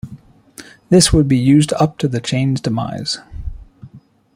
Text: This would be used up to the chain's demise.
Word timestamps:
This 0.89 1.13
would 1.13 1.27
be 1.27 1.37
used 1.37 1.73
up 1.73 1.99
to 1.99 2.07
the 2.07 2.19
chain's 2.19 2.59
demise. 2.59 3.19